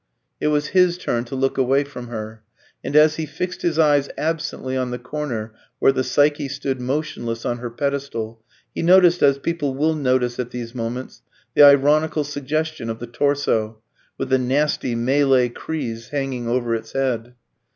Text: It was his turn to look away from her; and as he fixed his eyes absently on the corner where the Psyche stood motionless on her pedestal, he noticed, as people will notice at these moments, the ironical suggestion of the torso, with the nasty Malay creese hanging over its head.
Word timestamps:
It 0.39 0.47
was 0.47 0.69
his 0.69 0.97
turn 0.97 1.25
to 1.25 1.35
look 1.35 1.59
away 1.59 1.83
from 1.83 2.07
her; 2.07 2.41
and 2.83 2.95
as 2.95 3.17
he 3.17 3.27
fixed 3.27 3.61
his 3.61 3.77
eyes 3.77 4.09
absently 4.17 4.75
on 4.75 4.89
the 4.89 4.97
corner 4.97 5.53
where 5.77 5.91
the 5.91 6.03
Psyche 6.03 6.47
stood 6.49 6.81
motionless 6.81 7.45
on 7.45 7.59
her 7.59 7.69
pedestal, 7.69 8.43
he 8.73 8.81
noticed, 8.81 9.21
as 9.21 9.37
people 9.37 9.75
will 9.75 9.93
notice 9.93 10.39
at 10.39 10.49
these 10.49 10.73
moments, 10.73 11.21
the 11.53 11.61
ironical 11.61 12.23
suggestion 12.23 12.89
of 12.89 12.97
the 12.97 13.05
torso, 13.05 13.77
with 14.17 14.29
the 14.29 14.39
nasty 14.39 14.95
Malay 14.95 15.49
creese 15.49 16.09
hanging 16.09 16.47
over 16.47 16.73
its 16.73 16.93
head. 16.93 17.35